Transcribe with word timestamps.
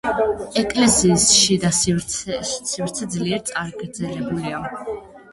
ეკლესიის 0.59 1.25
შიდა 1.39 1.69
სივრცე 1.79 2.39
ძლიერ 3.15 3.43
წაგრძელებულია. 3.51 4.63